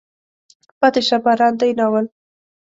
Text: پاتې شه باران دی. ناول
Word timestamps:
پاتې 0.79 1.01
شه 1.07 1.17
باران 1.25 1.53
دی. 1.59 1.71
ناول 1.79 2.05